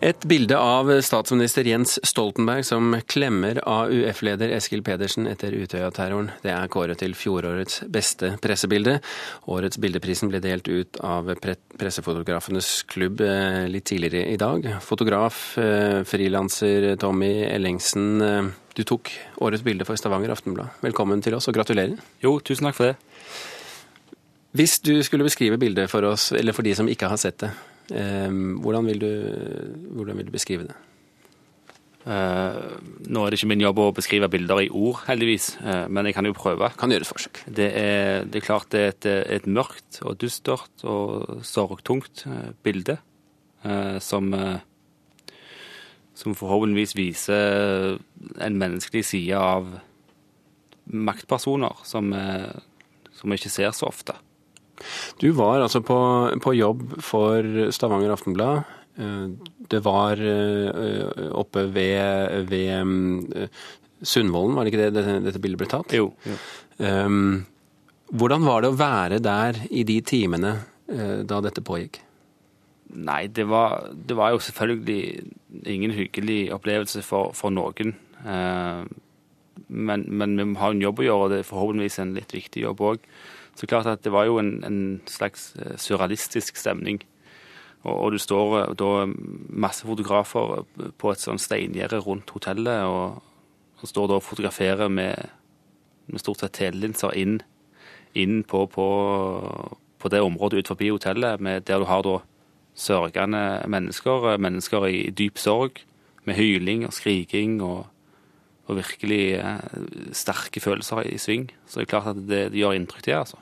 Et 0.00 0.22
bilde 0.24 0.56
av 0.56 0.88
statsminister 1.04 1.66
Jens 1.68 1.98
Stoltenberg 2.08 2.64
som 2.64 2.94
klemmer 3.04 3.58
AUF-leder 3.68 4.48
Eskil 4.56 4.80
Pedersen 4.80 5.26
etter 5.28 5.52
Utøya-terroren. 5.52 6.30
Det 6.40 6.54
er 6.54 6.70
kåret 6.72 7.02
til 7.02 7.12
fjorårets 7.12 7.82
beste 7.92 8.30
pressebilde. 8.40 8.94
Årets 9.52 9.76
bildeprisen 9.76 10.32
ble 10.32 10.40
delt 10.40 10.70
ut 10.72 10.96
av 11.04 11.28
Pressefotografenes 11.36 12.70
klubb 12.88 13.20
eh, 13.26 13.66
litt 13.68 13.90
tidligere 13.92 14.32
i 14.32 14.40
dag. 14.40 14.70
Fotograf, 14.80 15.42
eh, 15.60 16.00
frilanser 16.08 16.94
Tommy 16.96 17.34
Ellingsen, 17.50 18.08
eh, 18.24 18.48
du 18.80 18.86
tok 18.88 19.12
årets 19.44 19.66
bilde 19.66 19.84
for 19.84 20.00
Stavanger 20.00 20.32
Aftenblad. 20.32 20.80
Velkommen 20.80 21.20
til 21.20 21.36
oss, 21.36 21.52
og 21.52 21.60
gratulerer. 21.60 22.00
Jo, 22.24 22.38
tusen 22.40 22.70
takk 22.70 22.80
for 22.80 22.94
det. 22.94 22.96
Hvis 24.56 24.80
du 24.80 24.96
skulle 25.04 25.28
beskrive 25.28 25.60
bildet 25.60 25.92
for 25.92 26.08
oss, 26.08 26.30
eller 26.32 26.56
for 26.56 26.64
de 26.64 26.72
som 26.74 26.88
ikke 26.88 27.12
har 27.12 27.20
sett 27.20 27.44
det, 27.44 27.52
hvordan 27.90 28.86
vil 28.86 29.02
du, 29.02 29.10
hvordan 29.96 30.20
vil 30.20 30.30
du 30.30 30.34
beskrive 30.34 30.68
det? 30.68 30.76
Uh, 32.00 32.80
nå 33.12 33.20
er 33.20 33.28
det 33.28 33.36
ikke 33.36 33.50
min 33.50 33.60
jobb 33.60 33.80
å 33.82 33.90
beskrive 33.92 34.28
bilder 34.32 34.62
i 34.62 34.70
ord, 34.72 35.02
heldigvis, 35.04 35.50
uh, 35.60 35.84
men 35.92 36.08
jeg 36.08 36.16
kan 36.16 36.24
jo 36.24 36.36
prøve. 36.36 36.70
Kan 36.80 36.94
gjøre 36.94 37.04
et 37.04 37.10
forsøk. 37.10 37.42
Det 37.44 37.66
er, 37.76 38.24
det 38.24 38.40
er 38.40 38.46
klart 38.46 38.70
det 38.72 38.80
er 38.80 38.94
et, 38.94 39.08
et, 39.36 39.48
mørkt 39.50 40.00
og 40.08 40.16
dystert 40.22 40.84
og 40.88 41.44
sorgtungt 41.44 42.24
uh, 42.28 42.50
bilde 42.64 43.00
som, 44.00 44.30
som 46.16 46.32
forhåpentligvis 46.32 46.94
viser 46.96 47.98
en 48.40 48.54
menneskelig 48.56 49.02
side 49.04 49.36
av 49.36 49.66
maktpersoner 50.88 51.82
som, 51.84 52.08
som 53.12 53.28
vi 53.28 53.36
ikke 53.36 53.52
ser 53.52 53.76
så 53.76 53.90
ofte. 53.90 54.16
Du 55.20 55.30
var 55.36 55.62
altså 55.64 55.82
på, 55.84 55.98
på 56.42 56.54
jobb 56.56 56.84
for 57.04 57.70
Stavanger 57.74 58.14
Aftenblad. 58.14 58.64
Eh, 59.00 59.26
det 59.70 59.80
var 59.84 60.20
eh, 60.20 61.30
oppe 61.30 61.66
ved, 61.72 62.50
ved 62.50 62.74
mm, 62.84 63.48
Sundvolden, 64.02 64.56
var 64.56 64.64
det 64.64 64.72
ikke 64.72 64.90
det 64.90 65.06
dette 65.26 65.42
bildet 65.42 65.60
ble 65.60 65.70
tatt? 65.70 65.94
Jo. 65.94 66.10
jo. 66.24 66.36
Um, 66.80 67.42
hvordan 68.16 68.46
var 68.46 68.62
det 68.64 68.70
å 68.72 68.78
være 68.78 69.18
der 69.22 69.58
i 69.70 69.84
de 69.86 70.00
timene 70.02 70.54
da 70.90 71.36
dette 71.44 71.62
pågikk? 71.62 72.00
Nei, 72.90 73.28
det 73.30 73.44
var, 73.46 73.84
det 73.94 74.16
var 74.18 74.32
jo 74.32 74.40
selvfølgelig 74.42 75.20
ingen 75.70 75.92
hyggelig 75.94 76.40
opplevelse 76.56 77.04
for, 77.06 77.30
for 77.38 77.54
noen. 77.54 77.92
Men, 79.70 80.06
men, 80.08 80.34
vi 80.40 80.58
har 80.58 80.74
en 80.74 80.82
jobb 80.82 81.04
å 81.04 81.06
gjøre, 81.06 81.28
og 81.28 81.30
det 81.30 81.38
er 81.44 81.46
forhåpentligvis 81.52 82.00
en 82.02 82.16
litt 82.16 82.34
viktig 82.34 82.64
jobb 82.64 82.82
òg. 82.88 83.06
Så 83.60 83.68
klart 83.68 83.88
at 83.90 84.04
det 84.04 84.12
var 84.12 84.24
jo 84.24 84.38
en, 84.40 84.54
en 84.64 85.00
slags 85.10 85.50
eh, 85.60 85.76
surrealistisk 85.76 86.56
stemning. 86.56 87.02
Og, 87.82 87.92
og 87.92 88.14
du 88.14 88.18
står 88.18 88.54
eh, 88.62 88.70
da 88.80 89.04
masse 89.52 89.84
fotografer 89.84 90.64
på 90.96 91.12
et 91.12 91.20
sånn 91.20 91.40
steingjerde 91.40 92.00
rundt 92.06 92.32
hotellet, 92.32 92.86
og, 92.88 93.20
og, 93.80 93.84
står 93.84 94.08
da 94.08 94.16
og 94.16 94.24
fotograferer 94.24 94.88
med, 94.88 95.28
med 96.08 96.24
stort 96.24 96.40
sett 96.40 96.56
telelinser 96.56 97.12
inn, 97.20 97.42
inn 98.16 98.40
på, 98.48 98.64
på, 98.72 98.88
på, 100.00 100.12
det 100.12 100.24
området 100.24 100.64
ut 100.64 100.72
forbi 100.72 100.88
hotellet, 100.94 101.44
med, 101.44 101.68
der 101.68 101.84
du 101.84 101.88
har 101.90 102.04
da 102.06 102.16
sørgende 102.80 103.44
mennesker, 103.68 104.38
mennesker 104.40 104.88
i 104.88 105.10
dyp 105.12 105.36
sorg, 105.38 105.84
med 106.24 106.36
hyling 106.36 106.86
og 106.88 106.96
skriking 106.96 107.60
og 107.64 107.88
og 108.70 108.76
virkelig 108.78 109.22
eh, 109.40 109.78
sterke 110.14 110.60
følelser 110.62 111.02
i 111.10 111.16
sving. 111.18 111.48
Så 111.66 111.80
det 111.80 111.88
er 111.88 111.90
klart 111.90 112.12
at 112.12 112.20
det, 112.22 112.42
det 112.52 112.60
gjør 112.60 112.76
inntrykk, 112.78 113.02
det, 113.08 113.16
altså. 113.18 113.40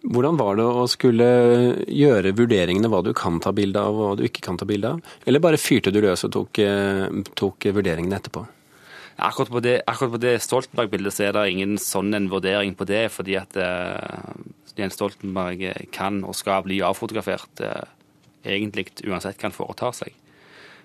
Hvordan 0.00 0.38
var 0.40 0.56
det 0.56 0.64
å 0.64 0.86
skulle 0.88 1.26
gjøre 1.84 2.32
vurderingene 2.38 2.88
hva 2.88 3.02
du 3.04 3.10
kan 3.16 3.36
ta 3.42 3.52
bilde 3.52 3.82
av 3.82 3.96
og 3.96 4.06
hva 4.06 4.14
du 4.16 4.24
ikke 4.24 4.44
kan 4.46 4.56
ta 4.60 4.68
bilde 4.68 4.94
av? 4.94 5.12
Eller 5.28 5.42
bare 5.44 5.60
fyrte 5.60 5.92
du 5.92 6.00
løs 6.00 6.24
og 6.24 6.32
tok, 6.36 6.60
eh, 6.64 7.04
tok 7.36 7.68
vurderingene 7.76 8.16
etterpå? 8.16 8.46
Akkurat 9.20 9.52
på 9.52 9.60
det, 9.60 9.76
akkurat 9.84 10.22
det 10.22 10.38
Stoltenberg-bildet 10.40 11.12
så 11.12 11.26
er 11.26 11.36
det 11.36 11.50
ingen 11.52 11.76
sånn 11.76 12.14
en 12.16 12.30
vurdering 12.32 12.72
på 12.72 12.86
det, 12.88 13.10
fordi 13.12 13.36
at 13.36 13.58
uh, 13.60 14.32
Jens 14.78 14.96
Stoltenberg 14.96 15.66
kan 15.92 16.22
og 16.24 16.32
skal 16.38 16.64
bli 16.64 16.78
avfotografert 16.80 17.60
uh, 17.60 17.84
egentlig 18.40 18.88
uansett 19.04 19.36
hva 19.36 19.50
han 19.50 19.56
foretar 19.58 19.92
seg. 19.98 20.16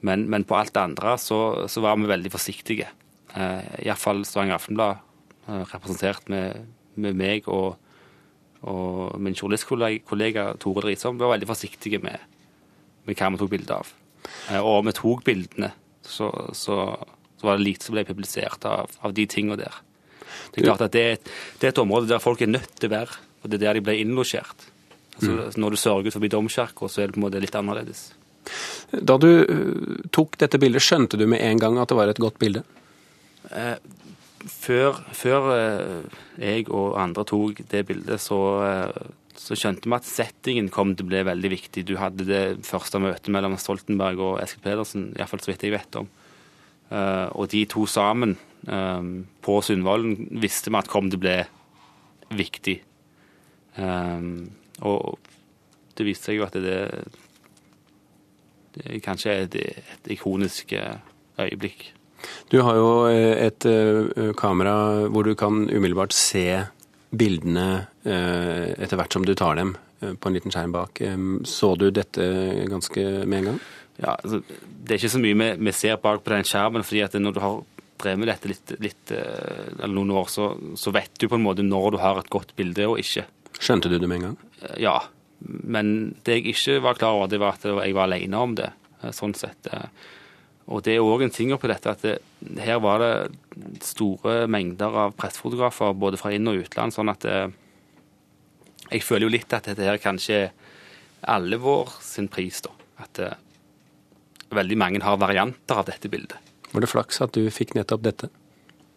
Men, 0.00 0.26
men, 0.30 0.44
på 0.44 0.56
alt 0.58 0.74
det 0.74 0.82
andre 0.82 1.16
så, 1.20 1.40
så 1.70 1.82
var 1.84 1.96
vi 2.00 2.10
veldig 2.10 2.32
forsiktige. 2.32 2.88
Eh, 3.32 3.86
Iallfall 3.86 4.24
Stavanger 4.28 4.58
Aftenblad, 4.58 5.02
eh, 5.46 5.62
representert 5.72 6.28
med, 6.32 6.66
med, 6.94 7.16
meg 7.16 7.48
og, 7.48 7.76
og 8.66 9.18
min 9.22 9.36
journalistkollega 9.36 10.48
Tore 10.62 10.84
Dritsom, 10.84 11.18
var 11.20 11.34
veldig 11.34 11.48
forsiktige 11.48 12.00
med, 12.02 12.22
med 13.06 13.18
hva 13.18 13.30
vi 13.32 13.40
tok 13.40 13.52
bilde 13.52 13.78
av. 13.78 13.92
Eh, 14.50 14.60
og 14.60 14.80
om 14.80 14.90
vi 14.90 14.96
tok 14.96 15.24
bildene, 15.26 15.72
så, 16.06 16.30
så, 16.54 16.78
så, 17.38 17.46
var 17.46 17.58
det 17.58 17.66
lite 17.66 17.86
som 17.88 17.96
ble 17.96 18.06
publisert 18.08 18.66
av, 18.68 18.92
av 19.06 19.14
de 19.14 19.26
tingene 19.30 19.58
der. 19.60 19.82
Det 20.52 20.62
er 20.62 20.70
klart 20.70 20.86
at 20.86 20.94
det 20.94 21.02
er, 21.02 21.18
et, 21.18 21.32
det 21.60 21.68
er, 21.68 21.74
et, 21.74 21.82
område 21.82 22.10
der 22.10 22.22
folk 22.22 22.42
er 22.42 22.50
nødt 22.50 22.76
til 22.78 22.90
å 22.90 22.96
være, 22.96 23.18
og 23.42 23.50
det 23.50 23.58
er 23.58 23.66
der 23.66 23.78
de 23.78 23.86
ble 23.86 23.96
innlosjert. 24.02 24.68
Altså, 25.16 25.32
mm. 25.32 25.58
Når 25.62 25.72
du 25.74 25.80
sørger 25.80 26.14
forbi 26.14 26.30
domkirka, 26.32 26.88
så 26.92 27.02
er 27.02 27.08
det 27.08 27.16
på 27.16 27.22
en 27.22 27.26
måte 27.26 27.42
litt 27.42 27.56
annerledes. 27.56 28.08
Da 28.92 29.16
du 29.18 29.30
eh, 29.42 30.02
tok 30.14 30.36
dette 30.42 30.60
bildet, 30.62 30.84
skjønte 30.84 31.18
du 31.18 31.26
med 31.30 31.42
en 31.42 31.62
gang 31.62 31.78
at 31.82 31.90
det 31.90 31.98
var 31.98 32.12
et 32.12 32.22
godt 32.22 32.38
bilde? 32.42 32.62
Eh, 33.54 33.76
før, 34.46 35.00
før 35.16 35.50
eh, 35.54 36.16
jeg 36.42 36.66
og 36.70 36.96
andre 37.00 37.26
tok 37.28 37.62
det 37.70 37.84
bildet, 37.88 38.22
så, 38.22 38.38
så, 39.34 39.58
skjønte 39.58 39.88
vi 39.88 39.96
at 39.96 40.08
settingen 40.08 40.70
kom 40.72 40.94
til 40.94 41.06
å 41.06 41.10
bli 41.12 41.24
veldig 41.28 41.52
viktig. 41.52 41.86
Du 41.88 41.96
hadde 42.00 42.28
det 42.28 42.44
første 42.66 43.00
møtet 43.02 43.32
mellom 43.34 43.58
Stoltenberg 43.60 44.22
og 44.22 44.40
Eskil 44.44 44.64
Pedersen, 44.64 45.10
iallfall 45.16 45.44
så 45.44 45.52
vidt 45.52 45.66
jeg 45.66 45.76
vet 45.76 46.00
om. 46.02 46.10
Og 46.86 47.48
de 47.50 47.64
to 47.66 47.82
sammen 47.90 48.36
på 49.42 49.54
Sundvolden 49.66 50.28
visste 50.38 50.70
vi 50.70 50.78
at 50.78 50.90
kom 50.90 51.08
til 51.10 51.18
å 51.18 51.24
bli 51.24 51.34
viktig. 52.38 52.76
Og 54.86 55.32
det 55.98 56.06
viste 56.06 56.30
seg 56.30 56.38
jo 56.38 56.46
at 56.46 56.54
det 56.62 56.78
det 58.76 59.00
kanskje 59.04 59.32
er 59.32 59.46
et, 59.46 59.54
et 59.56 60.10
ikonisk 60.16 60.72
eh, 60.76 60.98
øyeblikk. 61.40 61.92
Du 62.52 62.60
har 62.62 62.78
jo 62.78 62.90
eh, 63.10 63.46
et 63.46 63.66
eh, 63.68 64.32
kamera 64.38 65.06
hvor 65.12 65.26
du 65.26 65.34
kan 65.38 65.66
umiddelbart 65.68 66.14
se 66.16 66.64
bildene 67.16 67.86
etter 68.06 68.98
hvert 68.98 69.14
som 69.14 69.24
du 69.26 69.32
tar 69.38 69.56
dem 69.56 69.72
på 69.98 70.28
en 70.28 70.34
liten 70.36 70.52
skjerm 70.52 70.74
bak. 70.74 71.00
Så 71.48 71.72
du 71.78 71.88
dette 71.94 72.26
ganske 72.68 73.02
med 73.26 73.38
en 73.38 73.48
gang? 73.48 73.56
Ja, 74.02 74.12
altså, 74.12 74.42
Det 74.44 74.92
er 74.92 75.00
ikke 75.00 75.10
så 75.14 75.22
mye 75.22 75.48
vi, 75.56 75.72
ser 75.74 75.96
bak 76.02 76.22
på 76.22 76.34
den 76.34 76.46
skjermen. 76.46 76.84
fordi 76.84 77.00
at 77.06 77.16
når 77.18 77.34
du 77.34 77.40
har 77.40 77.56
drevet 78.02 78.20
med 78.20 78.30
dette 78.30 78.50
litt, 78.50 78.74
litt 78.84 79.14
eller 79.16 79.94
noen 79.96 80.12
år, 80.18 80.28
så, 80.30 80.50
så, 80.76 80.92
vet 80.94 81.14
du 81.18 81.26
på 81.30 81.38
en 81.38 81.46
måte 81.46 81.64
når 81.66 81.96
du 81.96 81.98
har 82.02 82.20
et 82.20 82.30
godt 82.30 82.52
bilde 82.58 82.86
og 82.90 83.00
ikke. 83.02 83.24
Skjønte 83.58 83.90
du 83.90 83.96
det 83.96 84.10
med 84.10 84.20
en 84.20 84.28
gang? 84.28 84.38
Ja. 84.82 84.98
Men 85.40 86.16
det 86.26 86.40
jeg 86.40 86.52
ikke 86.54 86.78
var 86.84 87.00
klar 87.00 87.16
over, 87.16 87.32
det 87.32 87.40
var 87.40 87.56
at 87.56 87.66
jeg 87.66 87.96
var 87.96 88.10
alene 88.10 88.44
om 88.44 88.54
det. 88.58 88.70
Eh, 89.02 89.12
sånn 89.14 89.34
sett. 89.36 89.68
Eh. 90.66 90.72
Og 90.72 90.82
det 90.82 90.96
er 90.96 91.04
òg 91.04 91.22
en 91.22 91.30
ting 91.30 91.52
på 91.56 91.68
dette 91.70 91.90
at 91.90 92.02
det, 92.02 92.18
her 92.58 92.80
var 92.82 92.98
det 93.02 93.82
store 93.82 94.46
mengder 94.46 94.94
av 95.06 95.14
pressefotografer 95.16 95.94
både 95.94 96.18
fra 96.18 96.32
inn- 96.34 96.48
og 96.48 96.64
utland. 96.64 96.92
sånn 96.92 97.10
at 97.10 97.20
det, 97.20 97.32
eh, 97.32 97.50
jeg 98.90 99.02
føler 99.02 99.26
jo 99.26 99.34
litt 99.34 99.52
at 99.52 99.64
dette 99.64 99.82
her 99.82 99.98
kanskje 99.98 100.34
er 100.34 100.52
alle 101.26 101.56
vår 101.58 101.88
sin 102.00 102.28
pris, 102.28 102.60
da. 102.60 102.70
At 102.98 103.14
det, 103.14 103.34
veldig 104.50 104.76
mange 104.78 105.02
har 105.02 105.16
varianter 105.16 105.74
av 105.74 105.86
dette 105.86 106.08
bildet. 106.08 106.38
Var 106.72 106.80
det 106.80 106.90
flaks 106.90 107.20
at 107.20 107.32
du 107.32 107.50
fikk 107.50 107.74
nettopp 107.74 108.02
dette? 108.02 108.28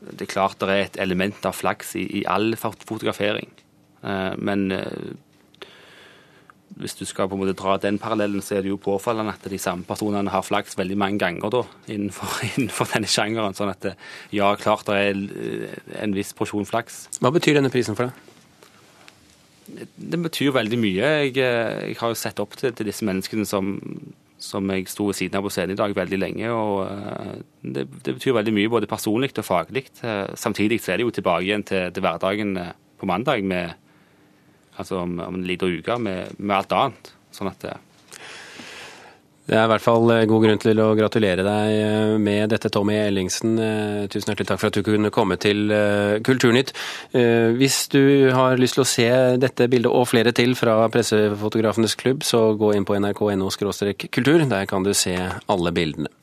Det 0.00 0.22
er 0.22 0.32
klart 0.32 0.58
det 0.60 0.68
er 0.68 0.84
et 0.84 0.98
element 1.00 1.44
av 1.46 1.54
flaks 1.56 1.94
i, 1.96 2.20
i 2.20 2.24
all 2.26 2.56
fotografering. 2.56 3.48
Men 4.02 4.72
hvis 6.80 6.96
du 6.98 7.04
skal 7.08 7.28
på 7.28 7.36
en 7.36 7.42
måte 7.42 7.56
dra 7.58 7.76
den 7.80 7.98
parallellen, 8.00 8.42
så 8.44 8.56
er 8.56 8.64
det 8.64 8.72
jo 8.72 8.80
påfallende 8.80 9.34
at 9.36 9.44
de 9.52 9.58
samme 9.60 9.86
personene 9.88 10.32
har 10.32 10.44
flaks 10.46 10.78
veldig 10.80 10.96
mange 11.00 11.20
ganger 11.22 11.52
da, 11.52 11.62
innenfor, 11.92 12.40
innenfor 12.54 12.90
denne 12.94 13.10
sjangeren. 13.10 13.56
Sånn 13.56 13.72
at 13.72 13.92
ja, 14.34 14.50
klart 14.60 14.88
det 14.88 14.98
er 15.10 16.02
en 16.04 16.16
viss 16.16 16.32
porsjon 16.36 16.68
flaks. 16.68 17.06
Hva 17.20 17.32
betyr 17.34 17.60
denne 17.60 17.72
prisen 17.72 17.98
for 17.98 18.08
deg? 18.08 18.26
Det 19.70 20.18
betyr 20.18 20.54
veldig 20.56 20.78
mye. 20.80 21.12
Jeg, 21.26 21.36
jeg 21.38 21.98
har 22.00 22.10
jo 22.10 22.18
sett 22.18 22.40
opp 22.42 22.56
til, 22.58 22.72
til 22.74 22.88
disse 22.88 23.06
menneskene 23.06 23.46
som, 23.46 23.76
som 24.40 24.72
jeg 24.72 24.88
sto 24.90 25.06
ved 25.10 25.18
siden 25.18 25.38
av 25.38 25.46
på 25.46 25.52
scenen 25.54 25.76
i 25.76 25.78
dag 25.78 25.94
veldig 25.96 26.18
lenge. 26.18 26.50
og 26.50 26.80
eh, 26.88 27.36
Det, 27.62 27.86
det 28.06 28.16
betyr 28.16 28.38
veldig 28.40 28.56
mye, 28.56 28.72
både 28.72 28.90
personlig 28.90 29.32
og 29.36 29.46
faglig. 29.46 29.86
Eh, 30.02 30.32
samtidig 30.34 30.80
så 30.80 30.94
er 30.94 31.00
det 31.00 31.06
jo 31.06 31.14
tilbake 31.20 31.46
igjen 31.46 31.66
til, 31.66 31.92
til 31.94 32.06
hverdagen 32.06 32.56
eh, 32.58 32.74
på 33.00 33.08
mandag 33.08 33.44
med 33.46 33.76
altså 34.80 35.04
om, 35.04 35.18
om 35.22 35.38
en 35.38 35.46
liten 35.46 35.78
uke 35.80 36.00
med, 36.02 36.34
med, 36.38 36.56
alt 36.56 36.74
annet. 36.76 37.14
Sånn 37.34 37.50
at 37.50 37.62
det 37.62 37.76
Det 39.50 39.56
er 39.58 39.64
i 39.66 39.70
hvert 39.72 39.82
fall 39.82 40.12
god 40.30 40.44
grunn 40.44 40.60
til 40.62 40.78
å 40.78 40.92
gratulere 40.94 41.42
deg 41.42 42.18
med 42.22 42.52
dette, 42.52 42.70
Tommy 42.70 42.94
Ellingsen. 43.00 43.56
Tusen 44.12 44.30
hjertelig 44.30 44.46
takk 44.46 44.60
for 44.62 44.70
at 44.70 44.78
du 44.78 44.84
kunne 44.86 45.10
komme 45.10 45.40
til 45.42 45.72
Kulturnytt. 46.22 46.70
Hvis 47.58 47.80
du 47.90 48.30
har 48.30 48.60
lyst 48.62 48.78
til 48.78 48.84
å 48.84 48.90
se 48.92 49.08
dette 49.42 49.66
bildet 49.72 49.90
og 49.90 50.06
flere 50.12 50.30
til 50.36 50.54
fra 50.54 50.84
Pressefotografenes 50.94 51.98
klubb, 51.98 52.22
så 52.22 52.52
gå 52.54 52.76
inn 52.76 52.86
på 52.86 53.00
nrk.no 53.00 53.50
kultur. 54.06 54.46
Der 54.54 54.70
kan 54.70 54.86
du 54.86 54.94
se 54.94 55.18
alle 55.50 55.74
bildene. 55.74 56.14